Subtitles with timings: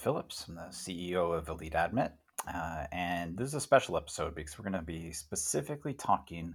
[0.00, 0.46] Phillips.
[0.48, 2.12] I'm the CEO of Elite Admit.
[2.48, 6.54] Uh, and this is a special episode because we're going to be specifically talking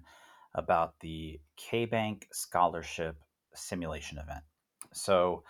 [0.55, 3.15] about the KBank Scholarship
[3.53, 4.43] Simulation event.
[4.93, 5.43] So,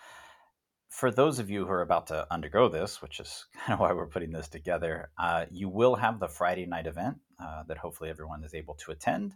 [0.90, 3.94] for those of you who are about to undergo this, which is kind of why
[3.94, 8.10] we're putting this together, uh, you will have the Friday night event uh, that hopefully
[8.10, 9.34] everyone is able to attend.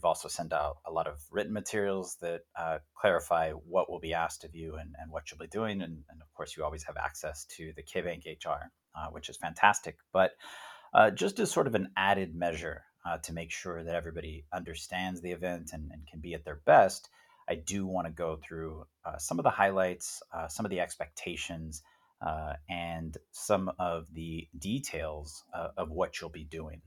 [0.00, 4.14] We've also sent out a lot of written materials that uh, clarify what will be
[4.14, 5.82] asked of you and, and what you'll be doing.
[5.82, 9.36] And, and, of course, you always have access to the KBank HR, uh, which is
[9.36, 9.98] fantastic.
[10.12, 10.32] But
[10.94, 15.20] uh, just as sort of an added measure uh, to make sure that everybody understands
[15.20, 17.08] the event and, and, can be at their best,
[17.48, 20.80] I do want to go through uh, some of the highlights, uh, some of the
[20.80, 21.82] expectations,
[22.68, 25.42] and some of the details
[25.76, 26.82] of what you'll be doing.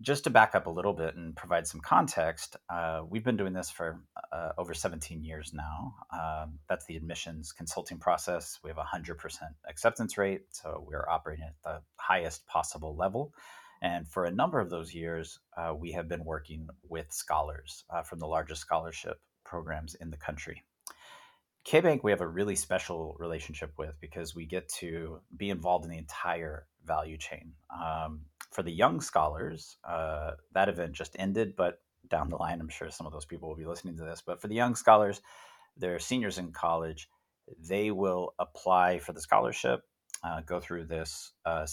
[0.00, 3.52] Just to back up a little bit and provide some context, uh, we've been doing
[3.52, 4.00] this for
[4.32, 5.94] uh, over 17 years now.
[6.12, 8.58] Um, that's the admissions consulting process.
[8.64, 9.16] We have a 100%
[9.68, 13.32] acceptance rate, so we're operating at the highest possible level.
[13.82, 18.02] And for a number of those years, uh, we have been working with scholars uh,
[18.02, 20.62] from the largest scholarship programs in the country.
[21.66, 25.90] KBank, we have a really special relationship with because we get to be involved in
[25.90, 27.52] the entire value chain.
[27.72, 32.68] Um, for the young scholars, uh, that event just ended, but down the line, I'm
[32.68, 34.22] sure some of those people will be listening to this.
[34.24, 35.22] But for the young scholars,
[35.76, 37.08] they're seniors in college.
[37.68, 39.82] They will apply for the scholarship,
[40.24, 41.66] uh, go through this uh,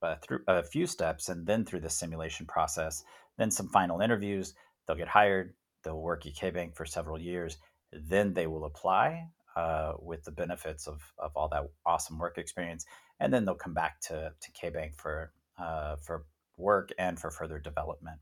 [0.00, 3.02] uh, through a few steps, and then through the simulation process.
[3.36, 4.54] Then some final interviews.
[4.86, 5.54] They'll get hired.
[5.82, 7.58] They'll work at KBank for several years.
[7.92, 12.86] Then they will apply uh, with the benefits of, of all that awesome work experience,
[13.20, 16.24] and then they'll come back to to KBank for uh, for
[16.56, 18.18] work and for further development.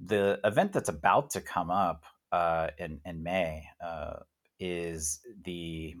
[0.00, 4.20] The event that's about to come up uh, in, in May uh,
[4.60, 5.94] is the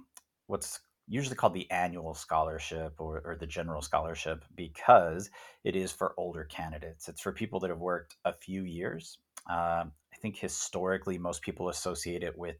[0.46, 5.30] what's usually called the annual scholarship or, or, the general scholarship because
[5.64, 7.08] it is for older candidates.
[7.08, 9.18] It's for people that have worked a few years.
[9.48, 12.56] Um, I think historically, most people associate it with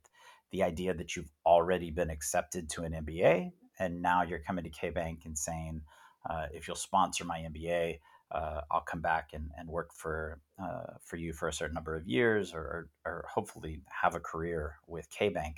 [0.50, 4.70] the idea that you've already been accepted to an MBA and now you're coming to
[4.70, 5.82] KBank and saying,
[6.28, 8.00] uh, if you'll sponsor my MBA,
[8.30, 11.96] uh, I'll come back and, and work for uh, for you for a certain number
[11.96, 15.54] of years, or, or hopefully have a career with KBank.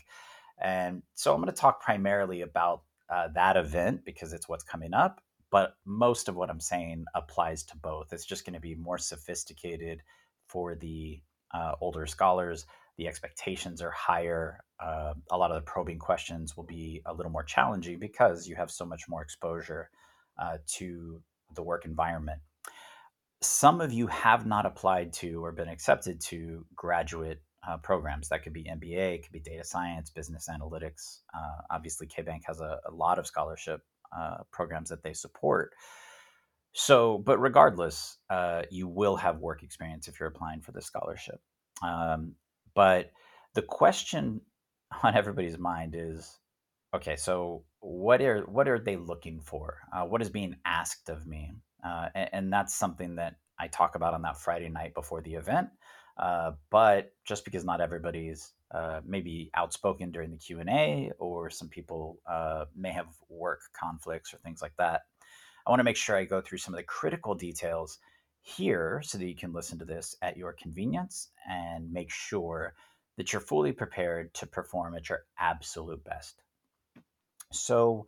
[0.63, 4.95] And so I'm going to talk primarily about uh, that event because it's what's coming
[4.95, 5.21] up.
[5.51, 8.13] But most of what I'm saying applies to both.
[8.13, 10.03] It's just going to be more sophisticated
[10.47, 11.21] for the
[11.53, 12.67] uh, older scholars.
[13.01, 14.63] The expectations are higher.
[14.79, 18.57] Uh, a lot of the probing questions will be a little more challenging because you
[18.57, 19.89] have so much more exposure
[20.39, 21.23] uh, to
[21.55, 22.43] the work environment.
[23.41, 28.29] Some of you have not applied to or been accepted to graduate uh, programs.
[28.29, 31.21] That could be MBA, it could be data science, business analytics.
[31.35, 33.81] Uh, obviously, KBank has a, a lot of scholarship
[34.15, 35.73] uh, programs that they support.
[36.75, 41.41] So, but regardless, uh, you will have work experience if you're applying for the scholarship.
[41.83, 42.35] Um,
[42.81, 43.13] but
[43.53, 44.41] the question
[45.03, 46.39] on everybody's mind is
[46.97, 49.81] okay, so what are what are they looking for?
[49.93, 51.53] Uh, what is being asked of me?
[51.85, 55.35] Uh, and, and, that's something that I talk about on that Friday night before the
[55.35, 55.69] event.
[56.17, 61.51] Uh, but just because not everybody's uh, maybe outspoken during the Q and A, or
[61.51, 65.03] some people uh, may have work conflicts or things like that,
[65.67, 67.99] I want to make sure I go through some of the critical details
[68.43, 72.75] here so that you can listen to this at your convenience and make sure
[73.17, 76.43] that you're fully prepared to perform at your absolute best.
[77.53, 78.07] So,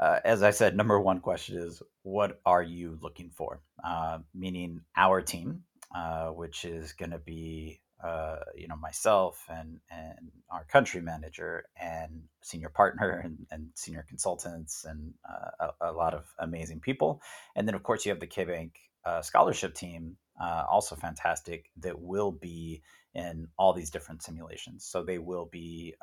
[0.00, 3.60] uh, as I said, number one question is what are you looking for?
[3.84, 5.64] Uh, meaning our team,
[5.94, 11.64] uh, which is going to be uh, you know myself and and our country manager
[11.80, 17.22] and senior partner and, and senior consultants and uh, a, a, lot of amazing people,
[17.54, 18.72] and then of course you have the KBank
[19.04, 22.82] uh, scholarship team, also fantastic that will be
[23.14, 24.84] in all these different simulations.
[24.84, 25.94] So they will be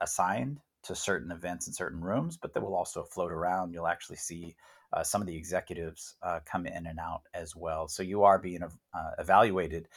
[0.00, 3.72] assigned to certain events in certain rooms, but they will also float around.
[3.72, 4.54] You'll actually see
[4.92, 7.88] uh, some of the executives uh, come in and out as well.
[7.88, 9.88] So you are being uh, evaluated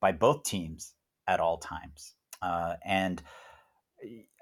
[0.00, 0.94] by both teams
[1.28, 2.14] at all times.
[2.42, 3.22] Uh, and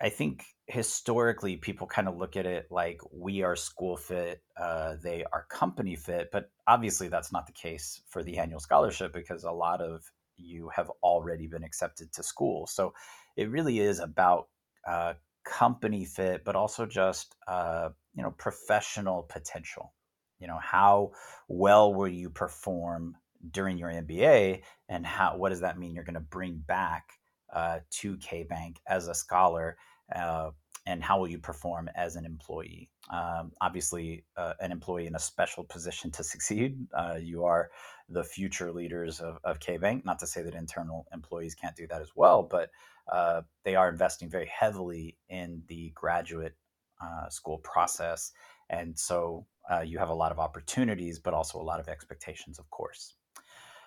[0.01, 4.95] I think historically people kind of look at it like we are school fit, uh,
[5.03, 9.45] they are company fit, but obviously that's not the case for the annual scholarship because
[9.45, 10.05] a lot of
[10.37, 12.67] you have already been accepted to school.
[12.67, 12.95] So
[13.37, 14.49] it really is about
[14.87, 15.15] uh,
[15.45, 19.95] company fit, but also just uh, you know professional potential.
[20.39, 21.13] You know how
[21.49, 23.17] well will you perform
[23.51, 27.18] during your MBA, and how what does that mean you're going to bring back
[27.53, 29.77] uh, to KBank as a scholar
[30.15, 30.50] Uh,
[30.87, 32.91] and how will you perform as an employee?
[33.12, 36.87] Um, obviously, uh, an employee in a special position to succeed.
[36.95, 37.71] Uh, you are
[38.09, 40.05] the future leaders of, of KBank.
[40.06, 42.71] Not to say that internal employees can't do that as well, but
[43.12, 46.56] uh, they are investing very heavily in the graduate
[47.03, 48.33] uh, school process.
[48.71, 52.59] And so uh, you have a lot of opportunities, but also a lot of expectations,
[52.59, 53.15] of course.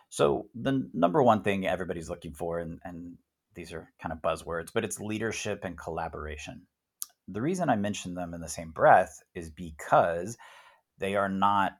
[0.09, 3.17] So the number one thing everybody's looking for, and, and
[3.55, 6.61] these are kind of buzzwords, but it's leadership and collaboration.
[7.27, 10.37] The reason I mention them in the same breath is because
[10.97, 11.73] they are not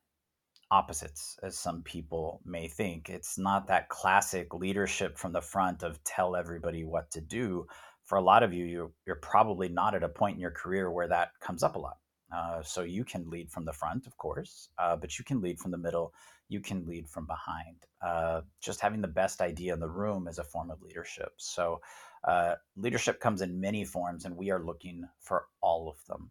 [0.71, 3.09] opposites, as some people may think.
[3.09, 7.67] It's not that classic leadership from the front of tell everybody what to do.
[8.05, 10.89] For a lot of you, you're, you're probably not at a point in your career
[10.89, 11.97] where that comes up a lot.
[12.33, 15.59] Uh, so you can lead from the front, of course, uh, but you can lead
[15.59, 16.13] from the middle.
[16.51, 17.77] You can lead from behind.
[18.01, 21.31] Uh, just having the best idea in the room is a form of leadership.
[21.37, 21.79] So
[22.25, 26.29] uh, leadership comes in many forms, and we are looking for all of them.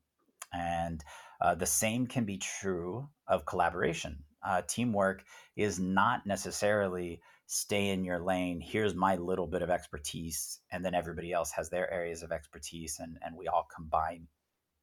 [0.53, 1.03] And
[1.41, 4.23] uh, the same can be true of collaboration.
[4.47, 5.25] Uh, teamwork
[5.57, 8.61] is not necessarily stay in your lane.
[8.61, 12.99] Here's my little bit of expertise, and then everybody else has their areas of expertise,
[13.01, 14.27] and, and we all combine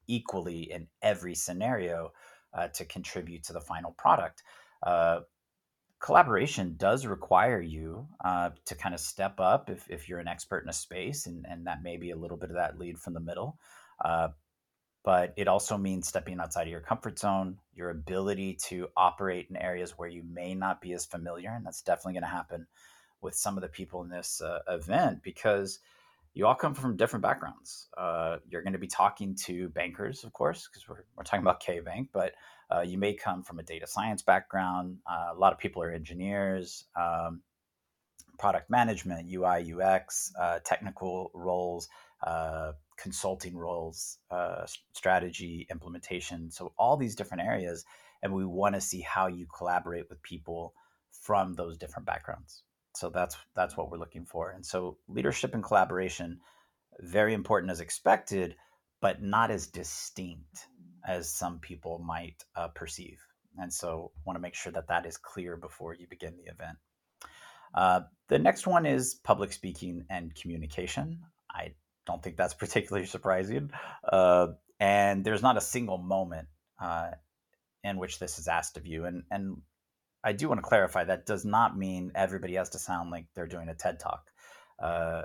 [0.08, 2.12] equally in every scenario
[2.54, 4.42] uh, to contribute to the final product.
[4.82, 5.20] Uh,
[6.00, 10.62] collaboration does require you uh, to kind of step up if, if you're an expert
[10.62, 13.14] in a space, and, and that may be a little bit of that lead from
[13.14, 13.58] the middle.
[14.04, 14.28] Uh,
[15.04, 19.56] but it also means stepping outside of your comfort zone, your ability to operate in
[19.56, 21.50] areas where you may not be as familiar.
[21.50, 22.66] And that's definitely going to happen
[23.20, 25.78] with some of the people in this uh, event because
[26.38, 27.88] you all come from different backgrounds.
[27.98, 31.60] Uh, you're going to be talking to bankers, of course, because we're, we're talking about
[31.60, 32.34] KBank, but
[32.72, 34.98] uh, you may come from a data science background.
[35.04, 37.42] Uh, a lot of people are engineers, um,
[38.38, 41.88] product management, UI, UX, uh, technical roles,
[42.24, 46.52] uh, consulting roles, uh, strategy, implementation.
[46.52, 47.84] So, all these different areas.
[48.22, 50.72] And we want to see how you collaborate with people
[51.10, 52.62] from those different backgrounds.
[52.94, 54.50] So that's that's what we're looking for.
[54.50, 56.40] And so leadership and collaboration
[57.00, 58.56] very important as expected,
[59.00, 60.66] but not as distinct
[61.06, 63.20] as some people might uh, perceive.
[63.56, 66.78] And so want to make sure that that is clear before you begin the event.
[67.74, 71.20] Uh, the next one is public speaking and communication.
[71.50, 71.74] I
[72.06, 73.70] don't think that's particularly surprising.
[74.10, 74.48] Uh,
[74.80, 76.48] and there's not a single moment
[76.80, 77.10] uh,
[77.82, 79.04] in which this is asked of you.
[79.06, 79.58] And, and
[80.24, 83.46] I do want to clarify that does not mean everybody has to sound like they're
[83.46, 84.24] doing a TED talk.
[84.82, 85.22] Uh,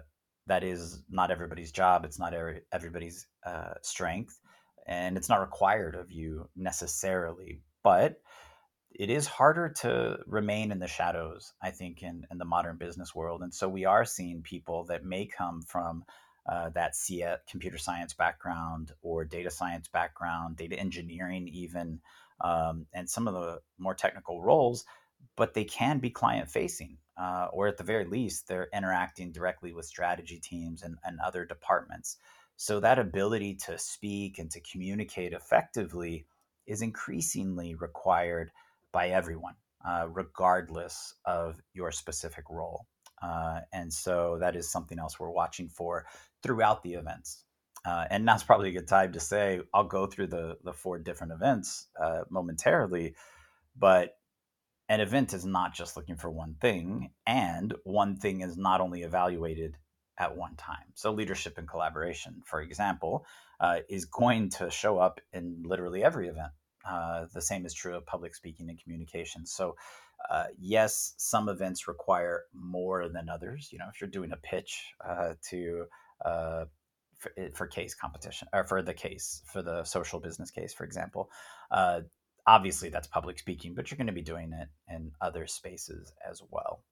[0.47, 2.05] that is not everybody's job.
[2.05, 2.33] It's not
[2.71, 4.39] everybody's uh, strength,
[4.85, 7.61] and it's not required of you necessarily.
[7.83, 8.21] But
[8.91, 13.15] it is harder to remain in the shadows, I think, in, in the modern business
[13.15, 13.41] world.
[13.41, 16.03] And so we are seeing people that may come from
[16.51, 16.93] uh, that
[17.49, 22.01] computer science background or data science background, data engineering, even,
[22.41, 24.85] um, and some of the more technical roles,
[25.35, 29.73] but they can be client facing, uh, or at the very least, they're interacting directly
[29.73, 32.17] with strategy teams and, and other departments.
[32.55, 36.25] So that ability to speak and to communicate effectively
[36.67, 38.51] is increasingly required
[38.91, 42.85] by everyone, uh, regardless of your specific role.
[43.21, 46.05] Uh, and so that is something else we're watching for
[46.41, 47.45] throughout the events.
[47.85, 50.99] Uh, and now's probably a good time to say I'll go through the the four
[50.99, 53.15] different events uh, momentarily,
[53.77, 54.17] but
[54.89, 59.01] an event is not just looking for one thing, and one thing is not only
[59.01, 59.77] evaluated
[60.17, 60.85] at one time.
[60.93, 63.25] So, leadership and collaboration, for example,
[63.59, 66.51] uh, is going to show up in literally every event.
[66.87, 69.45] Uh, the same is true of public speaking and communication.
[69.45, 69.75] So,
[70.29, 73.69] uh, yes, some events require more than others.
[73.71, 75.85] You know, if you're doing a pitch uh, to
[76.23, 76.65] uh,
[77.23, 80.83] for, eh, for, case competition or for the case for the social business case, for
[80.83, 81.29] example.
[81.71, 82.01] Uh,
[82.45, 86.41] obviously, that's public speaking, but you're going to be doing it in other spaces as
[86.51, 86.83] well.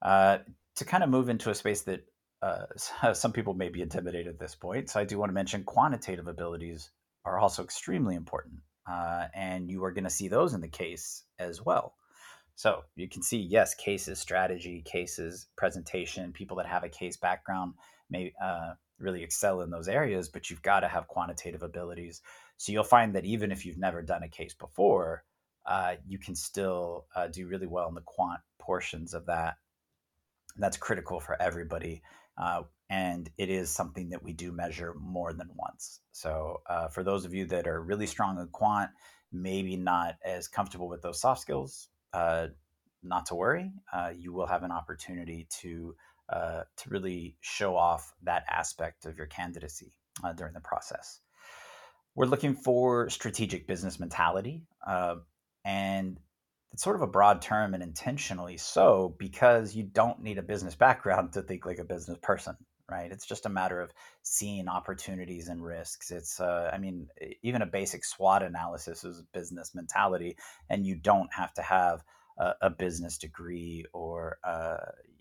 [0.00, 0.38] Uh,
[0.76, 2.04] to kind of move into a space that
[2.42, 2.66] uh,
[3.14, 6.28] some people may be intimidated at this point, so I do want to mention quantitative
[6.28, 6.90] abilities
[7.24, 8.60] are also extremely important,
[8.90, 11.94] uh, and you are going to see those in the case as well.
[12.54, 17.74] So you can see, yes, cases, strategy, cases, presentation, people that have a case background
[18.10, 22.22] may uh, really excel in those areas, but you've got to have quantitative abilities.
[22.56, 25.24] So you'll find that even if you've never done a case before,
[25.66, 29.56] uh, you can still uh, do really well in the quant portions of that.
[30.56, 32.02] That's critical for everybody.
[32.38, 36.00] Uh, and it is something that we do measure more than once.
[36.12, 38.90] So, uh, for those of you that are really strong in quant,
[39.32, 42.48] maybe not as comfortable with those soft skills, uh,
[43.04, 43.72] not to worry.
[43.92, 45.96] Uh, you will have an opportunity to
[46.30, 49.92] uh, to really show off that aspect of your candidacy.
[50.24, 51.20] uh, during the process.
[52.16, 55.16] We're looking for strategic business mentality, uh,
[55.64, 56.18] and
[56.72, 60.76] it's sort of a broad term and intentionally so because you don't need a business
[60.76, 62.56] background to think like a business person
[62.90, 63.92] right it's just a matter of
[64.22, 67.08] seeing opportunities and risks it's uh, i mean
[67.42, 70.36] even a basic swot analysis is business mentality
[70.70, 72.04] and you don't have to have
[72.38, 74.76] a, a business degree or uh,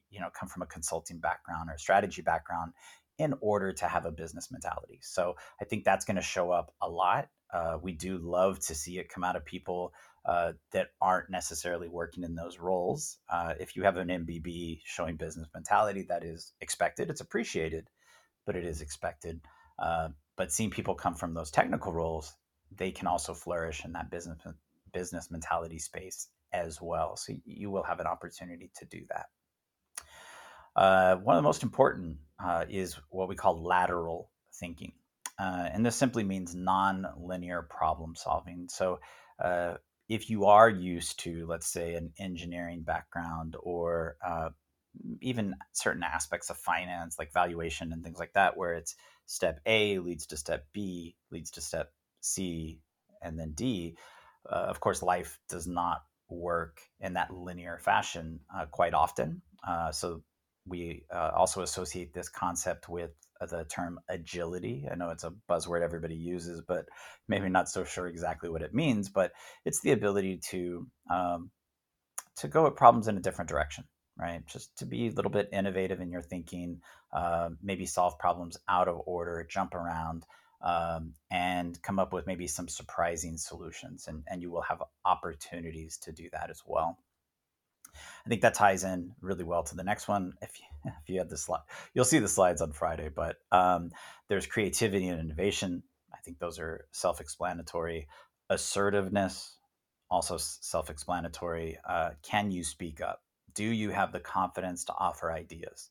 [0.10, 2.74] you know come from a consulting background or strategy background
[3.18, 6.74] in order to have a business mentality so i think that's going to show up
[6.82, 9.94] a lot uh, we do love to see it come out of people
[10.26, 13.18] uh, that aren't necessarily working in those roles.
[13.30, 17.10] Uh, if you have an MBB showing business mentality, that is expected.
[17.10, 17.90] It's appreciated,
[18.46, 19.42] but it is expected.
[19.80, 22.34] Uh, but seeing people come from those technical roles,
[22.76, 24.38] they can also flourish in that business
[24.94, 27.16] business mentality space as well.
[27.16, 29.28] So you will have an opportunity to do that.
[30.76, 34.94] Uh, one of the most important uh, is what we call lateral thinking.
[35.40, 38.68] Uh, and this simply means non-linear problem solving.
[38.70, 39.00] So
[39.44, 39.76] uh,
[40.08, 44.50] if you are used to, let's say, an engineering background or uh,
[45.22, 50.00] even certain aspects of finance, like valuation and things like that, where it's step A
[50.00, 52.80] leads to step B, leads to step C,
[53.22, 53.96] and then D.
[54.50, 59.42] Uh, of course, life does not work in that linear fashion uh, quite often.
[59.68, 60.22] Uh, so
[60.66, 63.12] we uh, also associate this concept with
[63.50, 64.88] the term agility.
[64.92, 66.86] I know it's a buzzword everybody uses, but
[67.28, 69.10] maybe not so sure exactly what it means.
[69.10, 69.32] But
[69.66, 71.52] it's the ability to um,
[72.38, 73.86] to go at problems in a different direction,
[74.18, 74.46] right?
[74.46, 76.82] Just to be a little bit innovative in your thinking,
[77.14, 80.26] uh, maybe solve problems out of order, jump around,
[80.64, 84.08] um, and come up with maybe some surprising solutions.
[84.08, 86.98] And, and you will have opportunities to do that as well.
[88.26, 90.34] I think that ties in really well to the next one.
[90.42, 91.62] If you, if you had the slide,
[91.94, 93.10] you'll see the slides on Friday.
[93.10, 93.92] But um,
[94.28, 95.84] there's creativity and innovation.
[96.14, 98.08] I think those are self-explanatory.
[98.50, 99.56] Assertiveness,
[100.10, 101.80] also self-explanatory.
[101.88, 103.22] Uh, can you speak up?
[103.54, 105.90] Do you have the confidence to offer ideas?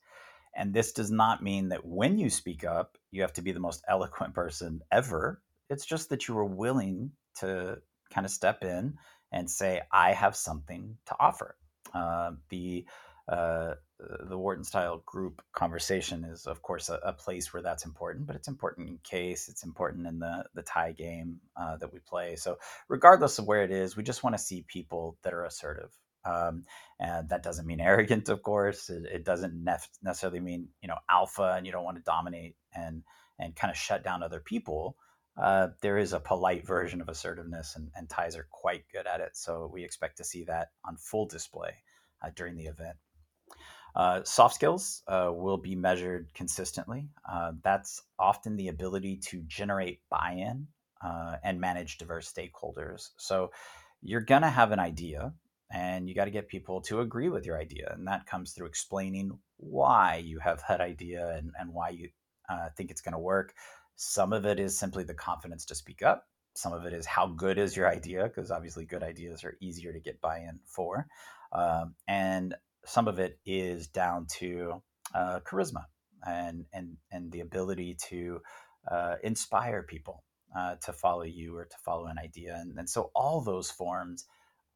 [0.55, 3.61] And this does not mean that when you speak up, you have to be the
[3.61, 5.41] most eloquent person ever.
[5.69, 7.79] It's just that you are willing to
[8.13, 8.95] kind of step in
[9.33, 11.57] and say, I have something to offer.
[11.95, 12.85] Uh, the
[13.29, 13.75] uh,
[14.29, 18.35] the Wharton style group conversation is, of course, a, a, place where that's important, but
[18.35, 22.35] it's important in case, it's important in the, the Thai game uh, that we play.
[22.35, 25.93] So, regardless of where it is, we just want to see people that are assertive.
[26.25, 26.65] Um,
[26.99, 28.91] and that doesn't mean arrogant, of course.
[28.91, 32.57] It, it doesn't nef- necessarily mean, you know, alpha and you don't want to dominate
[32.75, 33.03] and,
[33.39, 34.97] and kind of shut down other people.
[35.37, 39.21] Uh, there is a polite version of assertiveness, and, and, Thais are quite good at
[39.21, 39.31] it.
[39.35, 41.71] So we expect to see that on full display
[42.23, 42.97] uh, during the event.
[43.95, 47.09] Uh, soft skills uh, will be measured consistently.
[47.31, 50.67] Uh, that's often the ability to generate buy in
[51.05, 53.11] uh, and manage diverse stakeholders.
[53.17, 53.51] So
[54.03, 55.33] you're going to have an idea,
[55.73, 57.93] and you got to get people to agree with your idea.
[57.93, 62.09] And that comes through explaining why you have that idea and, and why you
[62.77, 63.55] think it's going to work
[64.03, 66.27] some of it is simply the confidence to speak up.
[66.55, 69.93] Some of it is how good is your idea, because obviously good ideas are easier
[69.93, 71.07] to get buy in for.
[71.53, 72.55] Um, and
[72.87, 74.83] some of it is down to
[75.15, 75.85] uh, charisma
[76.27, 78.41] and, and, and the ability to
[78.91, 80.25] uh, inspire people
[80.57, 82.57] uh, to follow you or to follow an idea.
[82.59, 84.25] And, and so all those forms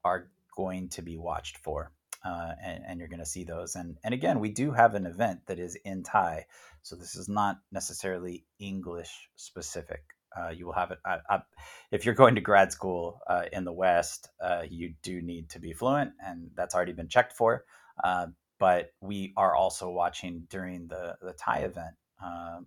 [0.04, 1.92] are going to be watched for.
[2.24, 3.74] Uh, and, and, you're going to see those.
[3.74, 6.46] And, and again, we do have an event that is in Thai.
[6.80, 10.02] So this is not necessarily English specific.
[10.34, 10.98] Uh, you will have it.
[11.04, 11.42] I, I,
[11.90, 15.60] if you're going to grad school uh, in the West, uh, you do need to
[15.60, 17.64] be fluent, and that's already been checked for.
[18.02, 22.66] Uh, but we are also watching during the the Thai event um,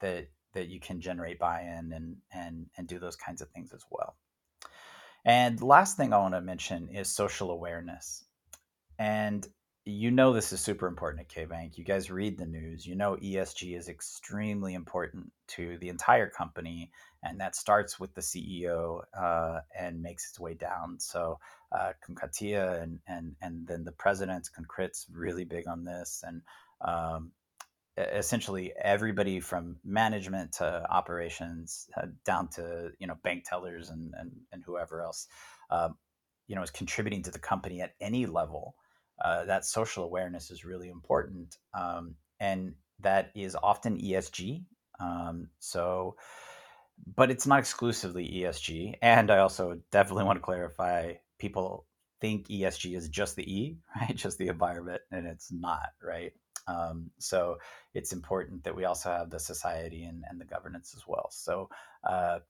[0.00, 3.84] that that you can generate buy-in and and and do those kinds of things as
[3.90, 4.16] well.
[5.24, 8.24] And the last thing I want to mention is social awareness.
[8.98, 9.46] And
[9.86, 11.78] you know this is super important at KBank.
[11.78, 12.86] You guys read the news.
[12.86, 16.90] You know ESG is extremely important to the entire company,
[17.22, 20.98] and that starts with the CEO uh, and makes its way down.
[21.00, 21.38] So
[21.72, 26.42] uh, and and and then the president Konkrit's really big on this, and
[26.82, 27.32] um,
[28.00, 34.30] essentially everybody from management to operations uh, down to you know bank tellers and and,
[34.52, 35.26] and whoever else,
[35.70, 35.96] um,
[36.46, 38.74] you know, is contributing to the company at any level
[39.24, 41.56] uh, that social awareness is really important.
[41.74, 44.64] Um, and that is often ESG.
[44.98, 46.16] Um, so,
[47.16, 48.94] but it's not exclusively ESG.
[49.02, 51.86] And I also definitely want to clarify people
[52.20, 54.14] think ESG is just the E, right?
[54.14, 56.32] Just the environment, and it's not, right?
[56.66, 57.58] Um, so
[57.94, 61.28] it's important that we also have the society and, and the governance as well.
[61.30, 61.68] So
[62.08, 62.40] uh,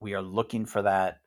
[0.00, 1.20] we are looking for that.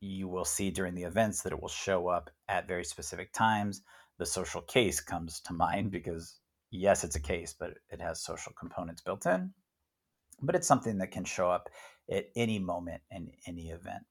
[0.00, 3.82] You will see during the events that it will show up at very specific times.
[4.18, 6.36] The social case comes to mind because,
[6.70, 9.52] yes, it's a case, but it has social components built in.
[10.40, 11.68] But it's something that can show up
[12.10, 14.04] at any moment in any event.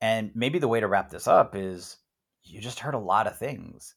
[0.00, 1.96] And maybe the way to wrap this up is
[2.42, 3.94] you just heard a lot of things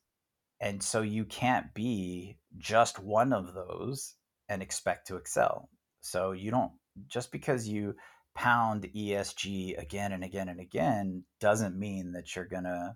[0.60, 4.14] and so you can't be just one of those
[4.48, 5.70] and expect to excel.
[6.02, 6.72] So you don't,
[7.08, 7.96] just because you
[8.36, 12.96] pound ESG again and again and again doesn't mean that you're to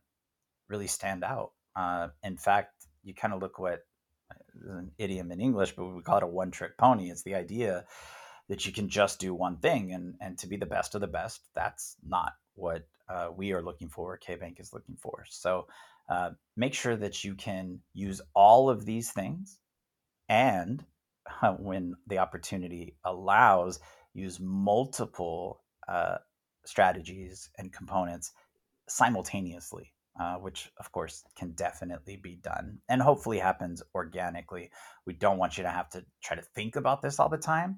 [0.68, 1.52] really stand out.
[1.76, 3.80] Uh, in fact, you kind of look what
[4.68, 7.10] an idiom in English, but we call it a one trick pony.
[7.10, 7.86] It's the idea
[8.50, 11.08] that you can just do one thing and, and to be the best of the
[11.08, 11.42] best.
[11.56, 15.26] That's not what uh, we are looking for, KBank is looking for.
[15.30, 15.68] So
[16.10, 19.60] uh, make sure that you can use all of these things
[20.28, 20.84] and
[21.42, 23.80] uh, when the opportunity allows
[24.14, 26.18] use multiple uh,
[26.66, 28.32] strategies and components
[28.88, 34.70] simultaneously uh, which of course can definitely be done and hopefully happens organically.
[35.06, 37.78] We don't want you to have to try to think about this all the time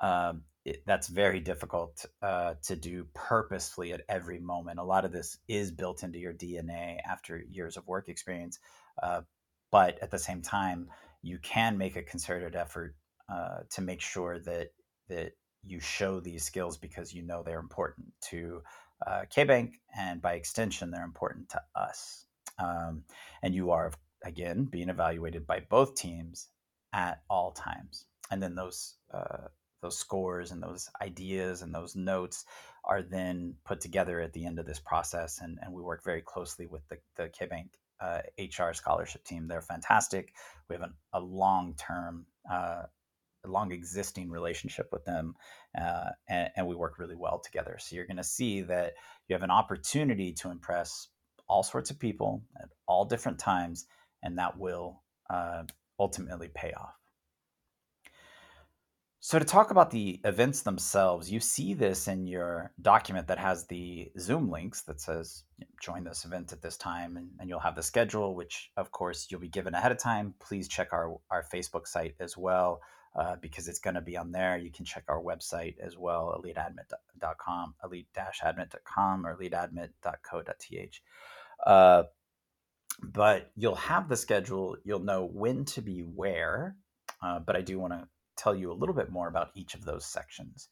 [0.00, 4.80] um, it, that's very difficult uh, to do purposefully at every moment.
[4.80, 8.58] A lot of this is built into your DNA after years of work experience,
[9.00, 9.20] uh,
[9.70, 10.88] but at the same time,
[11.22, 12.96] you can make a concerted effort
[13.32, 14.72] uh, to make sure that
[15.08, 15.32] that
[15.64, 18.60] you show these skills because you know they're important to
[19.06, 22.26] uh, KBank, and by extension, they're important to us.
[22.58, 23.04] Um,
[23.40, 23.92] and you are
[24.24, 26.48] again being evaluated by both teams
[26.92, 29.46] at all times, and then those uh,
[29.86, 32.44] those scores and those ideas and those notes
[32.84, 35.40] are then put together at the end of this process.
[35.40, 37.68] And, and we work very closely with the, the KBank
[38.00, 39.46] uh, HR scholarship team.
[39.46, 40.32] They're fantastic.
[40.68, 42.82] We have an, a long term, uh,
[43.44, 45.34] long existing relationship with them,
[45.80, 47.76] uh, and, and, we work really well together.
[47.78, 48.94] So you're going to see that
[49.28, 51.06] you have an opportunity to impress
[51.48, 53.86] all sorts of people at all different times,
[54.24, 55.62] and that will uh,
[56.00, 56.96] ultimately pay off.
[59.26, 63.66] So, to talk about the events themselves, you see this in your document that has
[63.66, 65.42] the Zoom links that says
[65.82, 69.26] join this event at this time, and, and, you'll have the schedule, which of course
[69.28, 70.32] you'll be given ahead of time.
[70.38, 72.80] Please check our, our Facebook site as well,
[73.16, 74.58] uh, because it's going to be on there.
[74.58, 81.00] You can check our website as well, eliteadmit.com, elite-admit.com, or eliteadmit.co.th.
[81.66, 82.02] Uh,
[83.02, 86.76] but you'll have the schedule, you'll know when to be where.
[87.20, 88.06] Uh, but I do want to
[88.36, 90.68] tell you a little bit more about each of those sections.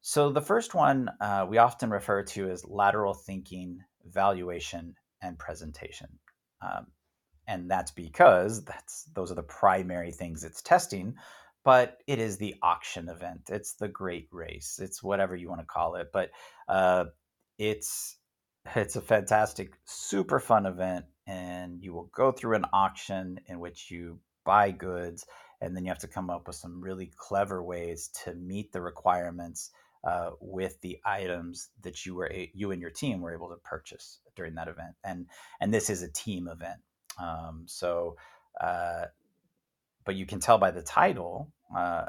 [0.00, 6.08] So, the first one uh, we often refer to as lateral thinking, valuation, and presentation.
[6.60, 6.86] Um,
[7.46, 11.14] and that's because that's those are the primary things it's testing
[11.64, 15.66] but it is the auction event it's the great race it's whatever you want to
[15.66, 16.30] call it but
[16.68, 17.04] uh,
[17.58, 18.18] it's
[18.74, 23.90] it's a fantastic super fun event and you will go through an auction in which
[23.90, 25.24] you buy goods
[25.64, 28.80] and then you have to come up with some really clever ways to meet the
[28.80, 29.70] requirements
[30.04, 34.20] uh, with the items that you were you and your team were able to purchase
[34.36, 35.26] during that event and
[35.60, 36.80] and this is a team event.
[37.18, 38.16] Um, so
[38.60, 39.06] uh,
[40.04, 42.06] but you can tell by the title uh,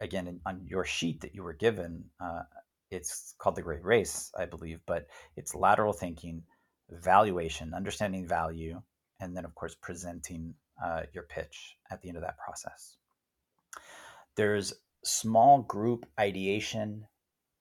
[0.00, 2.42] again on your sheet that you were given uh,
[2.90, 6.42] it's called the great race i believe but it's lateral thinking
[6.90, 8.80] valuation understanding value
[9.20, 12.96] and then of course presenting uh, your pitch at the end of that process.
[14.36, 14.72] There's
[15.04, 17.06] small group ideation,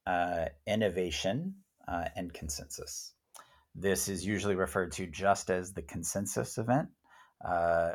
[0.05, 1.55] uh, innovation,
[1.87, 3.13] uh, and consensus.
[3.75, 6.89] This is usually referred to just as the consensus event.
[7.43, 7.93] Uh,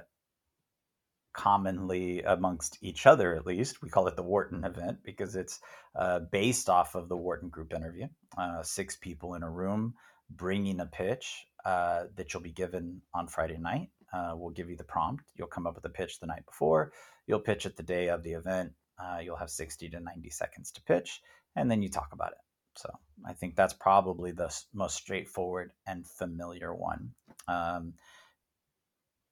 [1.33, 5.61] commonly amongst each other, at least, we call it the Wharton event because it's
[5.95, 8.07] uh, based off of the Wharton group interview.
[8.39, 9.95] Uh, six people in a room
[10.31, 14.85] bringing a pitch that you'll be given on Friday night uh, we'll give you the
[14.85, 15.25] prompt.
[15.35, 16.93] You'll come up with a pitch the night before.
[17.27, 18.73] You'll pitch it the day of the event.
[18.99, 21.21] Uh, you'll have 60 to 90 seconds to pitch,
[21.55, 22.39] and then you talk about it.
[22.77, 22.91] So
[23.27, 27.11] I think that's probably the most straightforward and familiar one.
[27.49, 27.95] Um,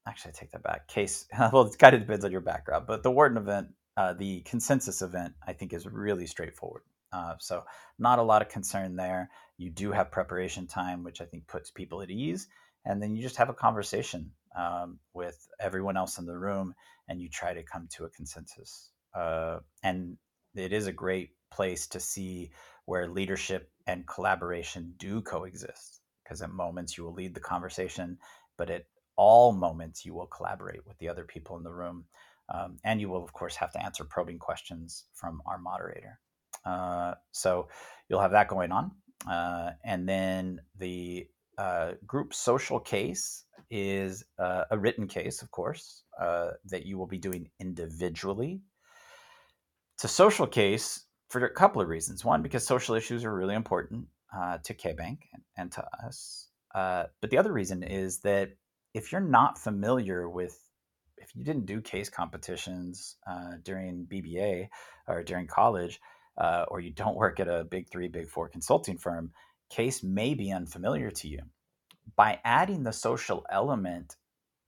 [0.06, 0.88] actually, I take that back.
[0.88, 4.40] Case, well, it kind of depends on your background, but the Wharton event, uh, the
[4.40, 6.82] consensus event, I think is really straightforward.
[7.12, 7.62] Uh, so
[7.98, 9.30] not a lot of concern there.
[9.56, 12.48] You do have preparation time, which I think puts people at ease,
[12.84, 16.74] and then you just have a conversation um, with everyone else in the room
[17.08, 18.90] and you try to come to a consensus.
[19.14, 20.16] Uh, and
[20.54, 22.50] it is a great place to see
[22.86, 28.18] where leadership and collaboration do coexist because at moments you will lead the conversation,
[28.56, 28.84] but at
[29.16, 32.04] all moments, you will collaborate with the other people in the room.
[32.52, 36.18] Um, and you will, of course, have to answer probing questions from our moderator.
[36.64, 37.68] Uh, so
[38.08, 38.90] you'll have that going on.
[39.28, 41.26] Uh, and then the
[41.58, 47.06] uh, group social case is uh, a written case, of course, uh, that you will
[47.06, 48.60] be doing individually.
[49.96, 52.24] It's a social case for a couple of reasons.
[52.24, 56.48] One, because social issues are really important uh, to KBank and, and to us.
[56.74, 58.50] Uh, but the other reason is that
[58.92, 60.58] if you're not familiar with,
[61.16, 64.68] if you didn't do case competitions uh, during BBA
[65.08, 66.00] or during college,
[66.68, 69.30] or you don't work at a big three, big four consulting firm,
[69.74, 71.40] case may be unfamiliar to you.
[72.14, 74.16] By adding the social element,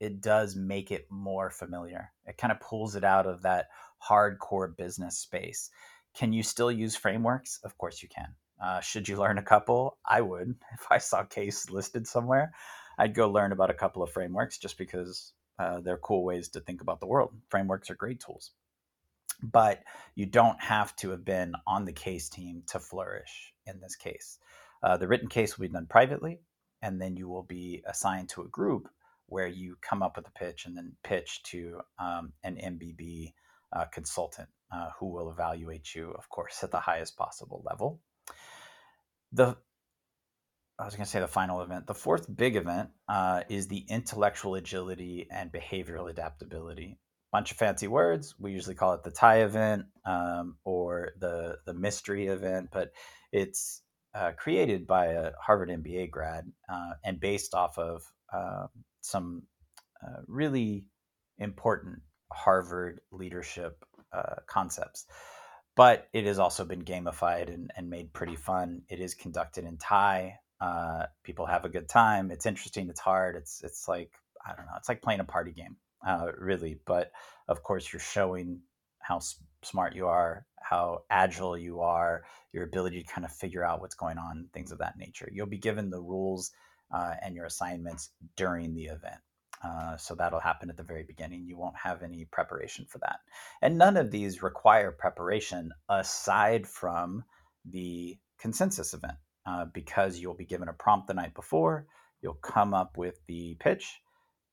[0.00, 2.10] it does make it more familiar.
[2.26, 3.68] It kind of pulls it out of that
[4.08, 5.70] hardcore business space.
[6.16, 7.60] Can you still use frameworks?
[7.62, 8.34] Of course you can.
[8.60, 9.96] Uh, should you learn a couple?
[10.04, 10.56] I would.
[10.74, 12.52] If I saw case listed somewhere,
[12.98, 16.60] I'd go learn about a couple of frameworks just because uh, they're cool ways to
[16.60, 17.32] think about the world.
[17.48, 18.50] Frameworks are great tools
[19.42, 19.82] but
[20.14, 24.38] you don't have to have been on the case team to flourish in this case.
[24.86, 26.38] Uh, the written case will be done privately,
[26.80, 28.88] and then you will be assigned to a group
[29.26, 33.32] where you come up with a pitch and then pitch to um, an MBB
[33.72, 38.00] uh, consultant uh, who will evaluate you, of course, at the highest possible level.
[39.32, 39.56] The
[40.78, 41.88] I was going to say the final event.
[41.88, 47.00] The fourth big event uh, is the intellectual agility and behavioral adaptability
[47.32, 48.34] bunch of fancy words.
[48.38, 52.92] We usually call it the Thai event um, or the the mystery event, but
[53.32, 53.82] it's
[54.16, 58.02] uh, created by a Harvard MBA grad uh, and based off of
[58.32, 58.66] uh,
[59.02, 59.42] some
[60.26, 60.86] really
[61.38, 62.00] important
[62.32, 65.06] Harvard leadership uh, concepts.
[65.74, 68.82] But it has also been gamified and, and, made pretty fun.
[68.88, 70.38] It is conducted in Thai.
[70.58, 72.30] Uh, people have a good time.
[72.30, 72.88] It's interesting.
[72.88, 73.36] It's hard.
[73.36, 74.10] It's it's like
[74.46, 74.72] I don't know.
[74.78, 75.76] It's like playing a party game
[76.06, 76.80] uh, really.
[76.86, 77.10] But
[77.46, 78.60] of course, you're showing
[79.00, 83.64] how s- smart you are, how agile you are, your ability to kind of figure
[83.64, 85.28] out what's going on, things of that nature.
[85.32, 86.50] You'll be given the rules
[86.92, 89.20] uh, and your assignments during the event.
[89.64, 91.46] Uh, so that'll happen at the very beginning.
[91.46, 93.20] You won't have any preparation for that.
[93.62, 97.24] And none of these require preparation aside from
[97.68, 101.86] the consensus event uh, because you'll be given a prompt the night before.
[102.22, 104.00] You'll come up with the pitch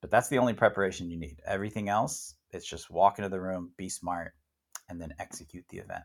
[0.03, 1.41] but that's the only preparation you need.
[1.47, 4.33] Everything else, it's just walk into the room, be smart,
[4.89, 6.03] and then execute the event.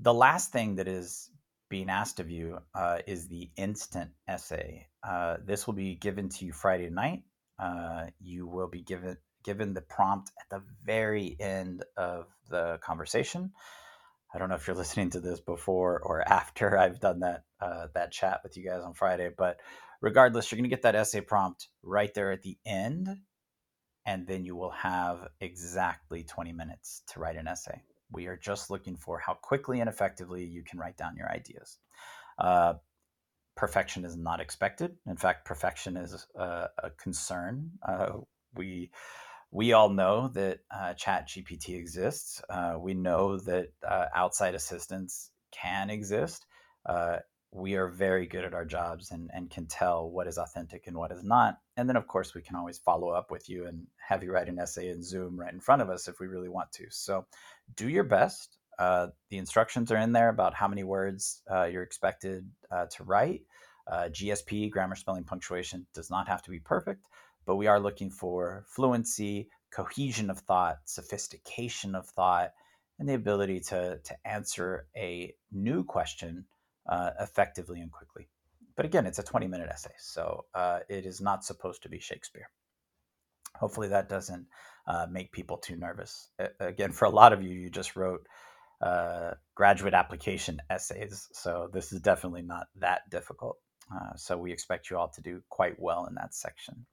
[0.00, 1.30] The last thing that is
[1.68, 4.88] being asked of you uh, is the instant essay.
[5.06, 7.22] Uh, this will be given to you Friday night.
[7.58, 13.52] Uh, you will be given given the prompt at the very end of the conversation.
[14.34, 17.86] I don't know if you're listening to this before or after I've done that uh,
[17.94, 19.58] that chat with you guys on Friday, but
[20.00, 23.08] regardless, you're going to get that essay prompt right there at the end,
[24.10, 27.80] and then you will have exactly 20 minutes to write an essay.
[28.10, 31.78] We are just looking for how quickly and effectively you can write down your ideas.
[32.36, 32.74] Uh,
[33.56, 34.96] perfection is not expected.
[35.06, 37.70] In fact, perfection is a, a concern.
[37.86, 38.18] Uh,
[38.56, 38.90] we
[39.52, 42.42] we all know that uh, ChatGPT exists.
[42.50, 46.46] Uh, we know that uh, outside assistance can exist.
[47.52, 50.96] We are very good at our jobs and, and can tell what is authentic and
[50.96, 51.58] what is not.
[51.76, 54.48] And then, of course, we can always follow up with you and have you write
[54.48, 56.86] an essay in Zoom right in front of us if we really want to.
[56.90, 57.26] So
[57.74, 58.56] do your best.
[58.78, 63.04] Uh, the instructions are in there about how many words uh, you're expected uh, to
[63.04, 63.42] write.
[63.90, 67.06] Uh, GSP, grammar, spelling, punctuation, does not have to be perfect,
[67.44, 72.52] but we are looking for fluency, cohesion of thought, sophistication of thought,
[73.00, 76.44] and the ability to, to answer a new question
[76.90, 78.28] uh, effectively and quickly.
[78.76, 81.98] But again, it's a 20 minute essay, so uh, it is not supposed to be
[81.98, 82.50] Shakespeare.
[83.56, 84.46] Hopefully, that doesn't
[84.86, 86.28] uh, make people too nervous.
[86.60, 88.26] again, for a lot of you, you just wrote
[88.80, 93.56] uh, graduate application essays, so this is definitely not that difficult.
[93.94, 96.86] Uh, so we expect you all to do quite well in that section.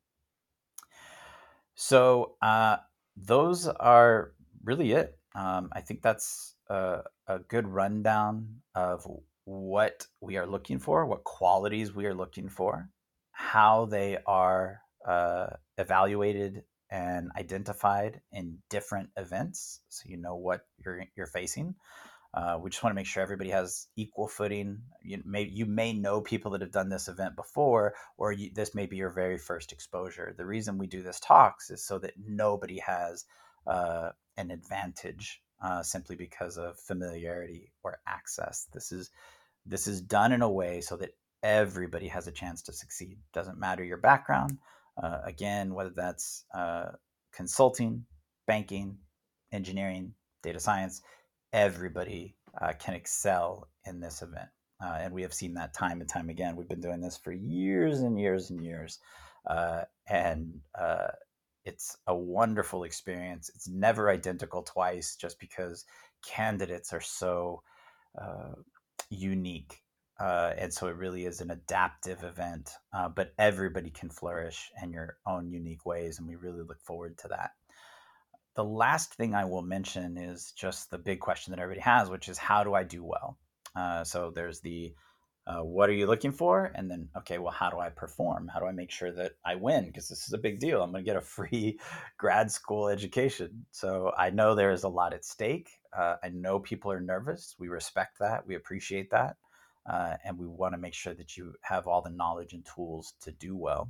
[1.76, 2.78] So uh,
[3.16, 4.32] those are
[4.64, 5.18] really it.
[5.36, 9.08] Um, I think that's a, a, good rundown of
[9.48, 12.90] what we are looking for, what qualities we are looking for,
[13.32, 21.06] how they are uh, evaluated and identified in different events, so you know what you're
[21.16, 21.76] you're facing.
[22.34, 24.80] Uh, we just want to make sure everybody has equal footing.
[25.02, 28.76] You may you may know people that have done this event before, or you, this
[28.76, 30.36] may be your very first exposure.
[30.38, 33.24] The reason we do this talks is so that nobody has
[33.66, 38.68] uh, an advantage uh, simply because of familiarity or access.
[38.74, 39.10] This is
[39.68, 41.12] this is done in a way so that
[41.44, 43.18] everybody has a chance to succeed.
[43.34, 44.58] Doesn't matter your background,
[45.02, 46.90] Uh, again, whether that's uh,
[47.32, 48.06] consulting,
[48.48, 48.98] banking,
[49.52, 51.02] engineering, data science,
[51.54, 54.50] everybody uh, can excel in this event.
[54.82, 56.56] Uh, and we have seen that time and time again.
[56.56, 59.00] We've been doing this for years and years and years.
[59.46, 61.10] Uh, and uh,
[61.66, 63.52] it's a wonderful experience.
[63.56, 65.86] It's never identical twice just because
[66.26, 67.62] candidates are so
[69.10, 69.82] unique.
[70.20, 74.92] Uh, and so it really is an adaptive event, uh, but everybody can flourish in
[74.92, 76.18] your own unique ways.
[76.18, 77.52] And we really look forward to that.
[78.56, 82.30] The last thing I will mention is just the big question that everybody has, which
[82.30, 83.38] is how do I do well?
[83.76, 84.96] Uh, so there's the
[85.48, 86.74] uh, what are you looking for?
[86.76, 88.50] And then, okay, well, how do I perform?
[88.54, 89.86] How do I make sure that I win?
[89.86, 90.84] Because this is a big deal.
[90.84, 91.80] I'm going to get a free
[92.18, 93.66] grad school education.
[93.72, 95.70] So I know there is a lot at stake.
[95.98, 97.56] Uh, I know people are nervous.
[97.58, 98.46] We respect that.
[98.46, 99.38] We appreciate that.
[99.90, 103.14] Uh, and we want to make sure that you have all the knowledge and tools
[103.22, 103.90] to do well.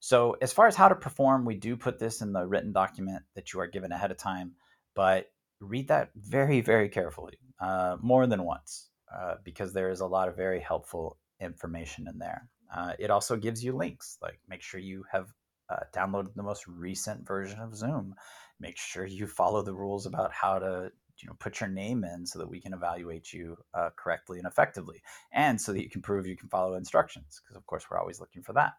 [0.00, 3.22] So, as far as how to perform, we do put this in the written document
[3.36, 4.54] that you are given ahead of time,
[4.96, 5.26] but
[5.60, 8.88] read that very, very carefully, uh, more than once.
[9.14, 12.48] Uh, because there is a lot of very helpful information in there.
[12.74, 15.28] Uh, it also gives you links, like make sure you have
[15.68, 18.14] uh, downloaded the most recent version of Zoom.
[18.58, 22.26] Make sure you follow the rules about how to you know put your name in
[22.26, 26.02] so that we can evaluate you uh, correctly and effectively, and so that you can
[26.02, 27.40] prove you can follow instructions.
[27.42, 28.72] Because of course we're always looking for that.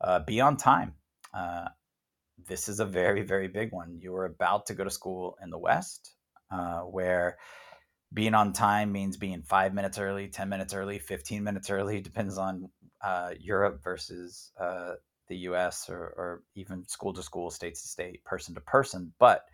[0.00, 0.94] Uh, be on time.
[2.46, 3.98] this is a very very big one.
[4.00, 6.14] You are about to go to school in the West,
[6.90, 7.36] where
[8.12, 12.38] being on time means being five minutes early, 10 minutes early, 15 minutes early, depends
[12.38, 12.68] on
[13.02, 14.94] uh, Europe versus uh,
[15.28, 19.12] the US or, or even school to school, state to state, person to person.
[19.18, 19.44] But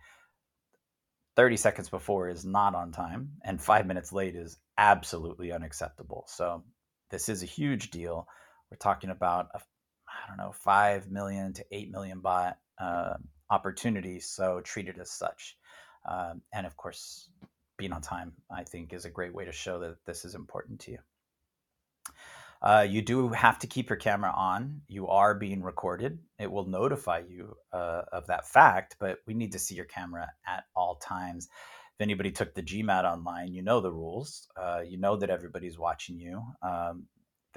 [1.37, 6.25] 30 seconds before is not on time, and five minutes late is absolutely unacceptable.
[6.27, 6.63] So,
[7.11, 8.27] this is a huge deal.
[8.71, 9.59] We're talking about, I
[10.09, 13.15] I don't know, 5 million to 8 million baht uh,
[13.51, 14.27] opportunities.
[14.27, 15.57] So, treat it as such.
[16.09, 17.29] Um, and of course,
[17.77, 20.81] being on time, I think, is a great way to show that this is important
[20.81, 20.99] to you.
[22.61, 24.81] Uh, you do have to keep your camera on.
[24.87, 26.19] You are being recorded.
[26.39, 30.29] It will notify you uh, of that fact, but we need to see your camera
[30.45, 31.47] at all times.
[31.99, 34.47] If anybody took the GMAT online, you know the rules.
[34.55, 36.43] Uh, you know that everybody's watching you.
[36.61, 37.05] Um,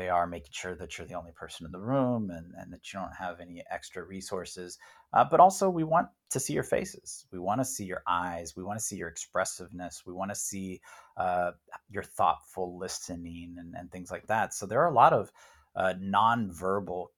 [0.01, 2.91] they are making sure that you're the only person in the room and, and that
[2.91, 4.79] you don't have any extra resources.
[5.13, 7.27] Uh, but also, we want to see your faces.
[7.31, 8.57] We want to see your eyes.
[8.57, 10.05] We want to see your expressiveness.
[10.07, 10.81] We want to see
[11.19, 11.51] uh,
[11.91, 14.55] your thoughtful listening and, and, things like that.
[14.55, 15.31] So, there are a lot of
[15.77, 17.09] uh, nonverbal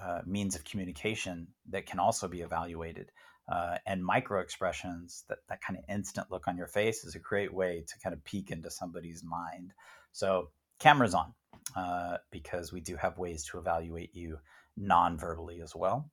[0.00, 3.12] uh, means of communication that can also be evaluated.
[3.46, 7.20] Uh, and micro expressions, that, that kind of instant look on your face, is a
[7.20, 9.72] great way to kind of peek into somebody's mind.
[10.10, 10.48] So,
[10.80, 11.32] cameras on
[11.76, 14.38] uh, because we do have ways to evaluate you
[14.76, 16.10] non-verbally as well.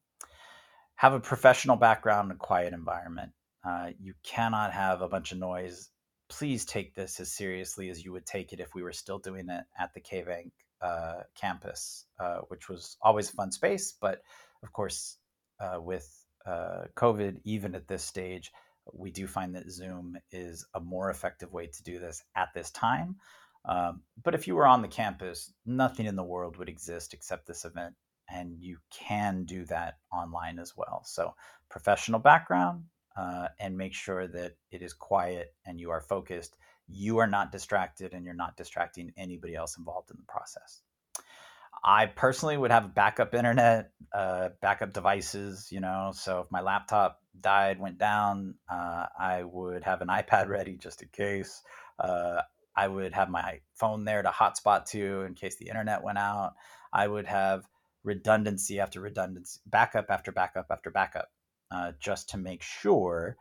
[0.96, 3.32] Have a professional background and a quiet environment.
[3.64, 5.90] Uh, you cannot have a bunch of noise.
[6.30, 9.50] Please take this as seriously as you would take it if we were still doing
[9.50, 13.94] it at the KBank uh, campus, uh, which was always a fun space.
[14.00, 14.22] But
[14.64, 15.18] of course,
[15.60, 16.10] uh, with
[16.46, 18.52] uh, COVID, even at this stage,
[18.94, 22.72] we do find that Zoom is a more effective way to do this at this
[22.72, 23.18] time.
[23.66, 27.48] Um, but if you were on the campus, nothing in the world would exist except
[27.48, 27.96] this event.
[28.30, 31.02] And you can do that online as well.
[31.06, 31.36] So,
[31.70, 36.56] professional background uh, and make sure that it is quiet and you are focused.
[36.88, 40.82] You are not distracted and you're not distracting anybody else involved in the process.
[41.84, 46.12] I personally would have backup internet, uh, backup devices, you know.
[46.14, 51.02] So if my laptop died, went down, uh, I would have an iPad ready just
[51.02, 51.62] in case.
[52.00, 52.42] Uh,
[52.82, 56.54] I would have my phone there to hotspot to in case the internet went out.
[56.92, 57.68] I would have
[58.04, 61.30] redundancy after redundancy, backup after backup after backup,
[61.70, 63.38] uh, just to make sure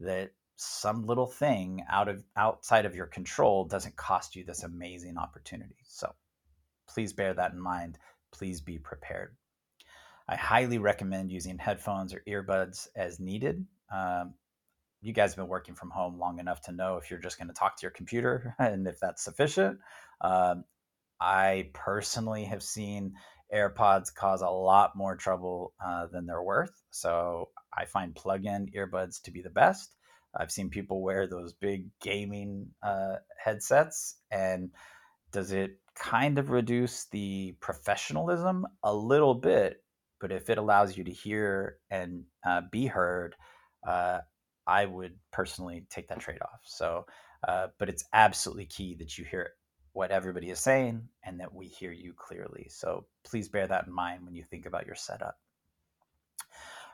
[0.00, 5.16] that some little thing out of outside of your control doesn't cost you this amazing
[5.18, 5.76] opportunity.
[5.84, 6.12] So
[6.88, 7.96] please bear that in mind.
[8.32, 9.36] Please be prepared.
[10.28, 13.64] I highly recommend using headphones or earbuds as needed.
[13.94, 14.34] Um,
[15.02, 17.48] you guys have been working from home long enough to know if you're just going
[17.48, 19.78] to talk to your computer and if that's sufficient.
[20.20, 20.64] Um,
[21.20, 23.14] I personally have seen
[23.54, 26.72] AirPods cause a lot more trouble uh, than they're worth.
[26.90, 29.94] So I find plug in earbuds to be the best.
[30.36, 34.70] I've seen people wear those big gaming uh, headsets, and
[35.32, 39.82] does it kind of reduce the professionalism a little bit?
[40.20, 43.34] But if it allows you to hear and uh, be heard,
[43.86, 44.18] uh,
[44.70, 46.60] I would personally take that trade off.
[46.64, 47.04] So,
[47.46, 49.50] uh, but it's absolutely key that you hear
[49.92, 52.68] what everybody is saying and that we hear you clearly.
[52.70, 55.36] So please bear that in mind when you think about your setup.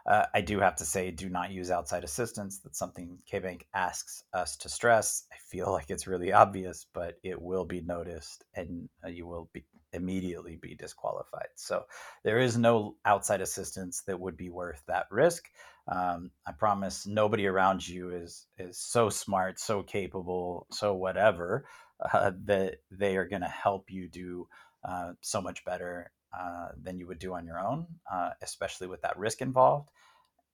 [0.06, 2.60] Uh, I do have to say, do not use outside assistance.
[2.60, 5.24] That's something KBank asks us to stress.
[5.32, 9.50] I feel like it's really obvious, but it will be noticed and uh, you will
[9.52, 11.48] be immediately be disqualified.
[11.56, 11.84] So
[12.24, 15.50] there is no outside assistance that would be worth that risk.
[15.88, 21.66] Um, I promise nobody around you is is so smart, so capable, so whatever
[22.12, 24.48] uh, that they are going to help you do
[24.84, 29.02] uh, so much better uh, than you would do on your own, uh, especially with
[29.02, 29.90] that risk involved.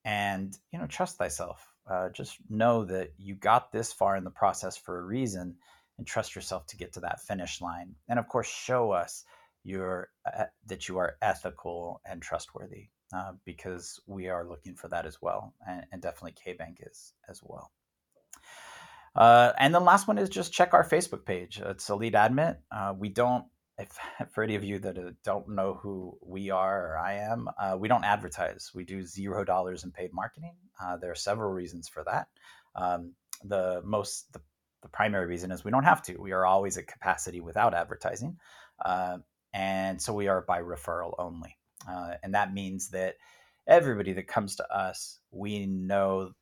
[0.05, 1.66] And you know, trust thyself.
[1.90, 5.57] Uh, just know that you got this far in the process for a reason,
[5.99, 7.95] and trust yourself to get to that finish line.
[8.09, 9.25] And of course, show us
[9.64, 12.88] your uh, that you are ethical and trustworthy,
[13.44, 17.70] because we are looking for that as well, and, and definitely KBank is as well.
[19.14, 21.61] Uh, and the last one is just check our Facebook page.
[21.64, 22.59] It's Elite Admit.
[22.70, 23.44] Uh, we don't
[23.79, 23.98] if
[24.33, 27.77] for any of you that uh, don't know who we are or I am, uh,
[27.79, 28.70] we don't advertise.
[28.75, 30.55] We do zero dollars in paid marketing.
[30.83, 32.29] Uh, there are several reasons for that.
[32.75, 34.40] Um, the most, the,
[34.83, 36.16] the, primary reason is we don't have to.
[36.16, 38.38] We are always at capacity without advertising,
[38.85, 39.18] uh,
[39.53, 41.57] and so we are by referral only.
[41.88, 43.16] Uh, and that means that
[43.66, 46.33] everybody that comes to us, we know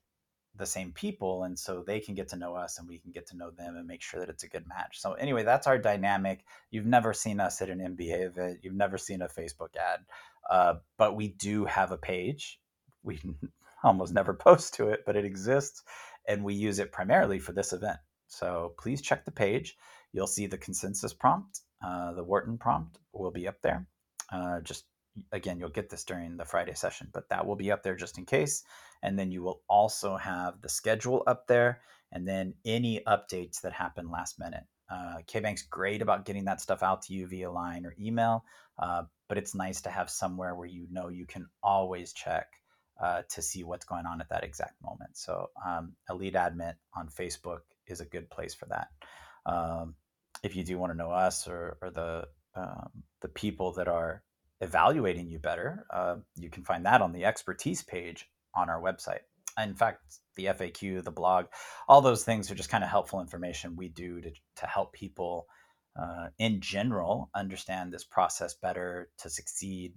[0.56, 3.26] the same people and so they can get to know us and we can get
[3.28, 5.00] to know them and make sure that it's a good match.
[5.00, 6.44] So anyway that's our dynamic.
[6.70, 8.58] You've never seen us at an mba event.
[8.62, 10.00] You've never seen a facebook ad.
[10.48, 12.60] Uh, but we do have a page.
[13.02, 13.20] We
[13.84, 15.82] almost never post to it but it exists
[16.28, 17.98] and we use it primarily for this event.
[18.26, 19.76] So please check the page.
[20.12, 21.60] You'll see the consensus prompt.
[21.84, 23.86] Uh, the wharton prompt will be up there.
[24.30, 24.84] Uh, just
[25.32, 28.18] again, you'll get this during the Friday session, but that will be up there just
[28.18, 28.62] in case.
[29.02, 31.80] And then you will also have the schedule up there
[32.12, 34.64] and then any updates that happen last minute.
[34.90, 38.44] Uh, KBank's great about getting that stuff out to you via line or email,
[38.78, 42.48] uh, but it's nice to have somewhere where you know you can always check
[43.00, 45.16] uh, to see what's going on at that exact moment.
[45.16, 48.88] So, um, Elite Admit on Facebook is a good place for that.
[49.46, 49.94] Um,
[50.42, 54.22] if you do want to know us or, or the um, the people that are
[54.60, 59.20] evaluating you better, uh, you can find that on the expertise page on our website.
[59.62, 60.02] In fact,
[60.36, 61.46] the FAQ, the blog,
[61.88, 65.46] all those things are just kind of helpful information we do to, to help people
[66.00, 69.94] uh, in general understand this process better to succeed.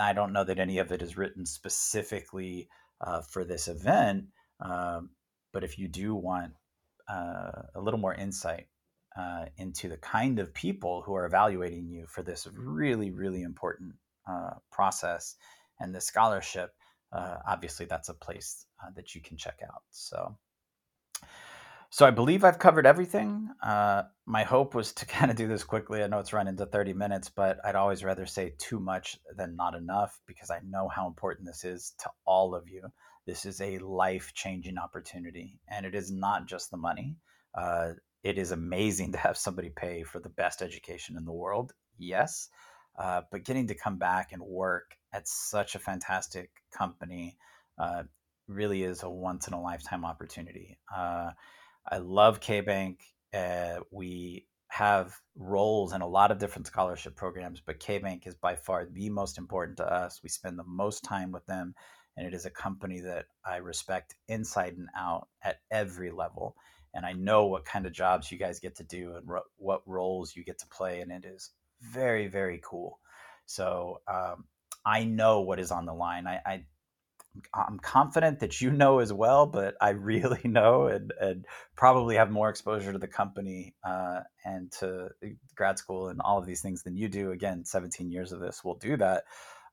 [0.00, 2.68] I don't know that any of it is written specifically
[3.00, 4.24] uh, for this event,
[4.60, 5.10] um,
[5.52, 6.52] but if you do want
[7.08, 8.66] uh, a little more insight
[9.18, 13.94] uh, into the kind of people who are evaluating you for this really, really important
[14.28, 15.36] uh, process
[15.80, 16.74] and the scholarship,
[17.12, 19.82] uh, obviously that's a place uh, that you can check out.
[19.90, 20.36] So,
[21.90, 23.48] so I believe I've covered everything.
[23.62, 26.02] Uh, my hope was to kind of do this quickly.
[26.02, 29.56] I know it's run into 30 minutes, but I'd always rather say too much than
[29.56, 32.82] not enough because I know how important this is to all of you.
[33.26, 37.16] This is a life changing opportunity, and it is not just the money.
[37.56, 37.92] Uh,
[38.26, 41.72] it is amazing to have somebody pay for the best education in the world.
[41.96, 42.48] Yes.
[42.98, 47.36] Uh, but getting to come back and work at such a fantastic company
[47.78, 48.02] uh,
[48.48, 50.76] really is a once in a lifetime opportunity.
[50.92, 51.30] Uh,
[51.88, 52.96] I love KBank.
[53.32, 58.56] Uh, we have roles in a lot of different scholarship programs, but KBank is by
[58.56, 60.18] far the most important to us.
[60.20, 61.76] We spend the most time with them,
[62.16, 66.56] and it is a company that I respect inside and out at every level
[66.96, 69.82] and I know what kind of jobs you guys get to do and ro- what
[69.86, 72.98] roles you get to play, and it is very very cool.
[73.44, 74.44] So um,
[74.84, 76.26] I know what is on the line.
[76.26, 76.64] I, I
[77.52, 81.44] I'm confident that you know as well, but I really know and, and
[81.76, 85.10] probably have more exposure to the company uh, and to
[85.54, 87.32] grad school and all of these things than you do.
[87.32, 89.24] Again, 17 years of this will do that.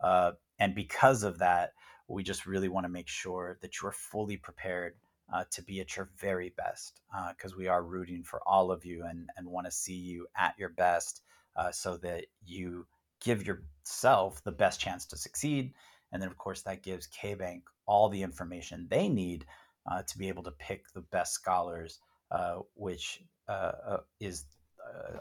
[0.02, 1.72] Uh, and because of that,
[2.08, 4.96] we just really want to make sure that you're fully prepared
[5.34, 8.86] uh, to be at your very best because uh, we are rooting for all of
[8.86, 11.22] you and, and want to see you at your best
[11.56, 12.86] uh, so that you
[13.20, 15.74] give yourself the best chance to succeed.
[16.12, 19.46] And then, of course, that gives KBank all the information they need
[19.90, 24.46] uh, to be able to pick the best scholars, uh, which uh, is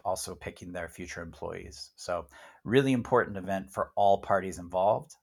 [0.05, 1.91] also picking their future employees.
[1.97, 2.27] So,
[2.65, 5.15] really important event for all parties involved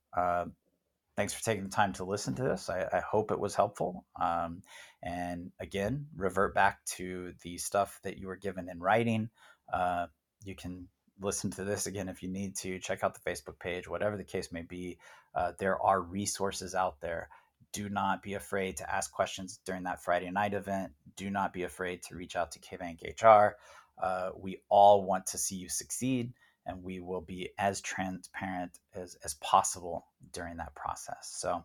[1.20, 2.70] thanks for taking the time to listen to this.
[2.70, 4.06] I, I hope it was helpful.
[4.22, 4.64] Um,
[5.04, 9.30] and again, revert back to the stuff that you were given in writing.
[9.74, 10.06] Uh,
[10.46, 10.88] you can
[11.20, 12.80] listen to this again if you need to.
[12.80, 14.98] Check out the Facebook page, whatever the case may be.
[15.36, 17.28] Uh, there are resources out there.
[17.74, 20.94] Do not be afraid to ask questions during that Friday night event.
[21.18, 23.58] Do not be afraid to reach out to KBank HR.
[24.02, 26.32] Uh, we all want to see you succeed
[26.70, 31.36] and we will be as transparent as, as possible during that process.
[31.40, 31.64] So,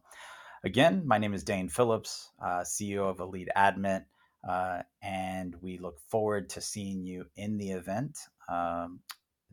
[0.65, 4.05] Again, my name is Dane Phillips, uh, CEO of Elite Admit,
[4.49, 8.17] uh, and we look forward to seeing you in the event
[8.49, 9.01] um,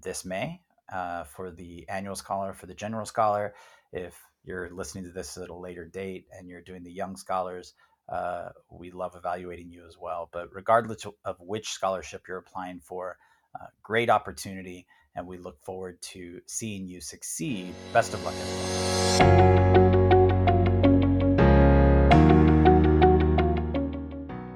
[0.02, 3.54] this May uh, for the annual scholar, for the general scholar.
[3.92, 7.74] If you're listening to this at a later date and you're doing the young scholars,
[8.08, 10.30] uh, we love evaluating you as well.
[10.32, 13.18] But regardless of which scholarship you're applying for,
[13.54, 17.74] uh, great opportunity, and we look forward to seeing you succeed.
[17.94, 19.71] Best of luck, everyone.